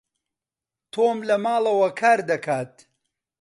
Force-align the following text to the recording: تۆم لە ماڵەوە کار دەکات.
تۆم 0.93 1.17
لە 1.29 1.35
ماڵەوە 1.45 1.89
کار 1.99 2.19
دەکات. 2.29 2.73